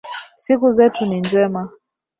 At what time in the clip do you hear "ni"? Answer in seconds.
1.05-1.19